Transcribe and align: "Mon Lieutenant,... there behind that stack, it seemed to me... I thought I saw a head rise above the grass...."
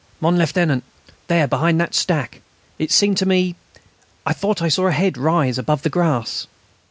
"Mon 0.19 0.35
Lieutenant,... 0.35 0.83
there 1.27 1.47
behind 1.47 1.79
that 1.79 1.93
stack, 1.93 2.41
it 2.79 2.89
seemed 2.91 3.17
to 3.17 3.27
me... 3.27 3.55
I 4.25 4.33
thought 4.33 4.59
I 4.63 4.67
saw 4.67 4.87
a 4.87 4.91
head 4.93 5.15
rise 5.15 5.59
above 5.59 5.83
the 5.83 5.91
grass...." 5.93 6.47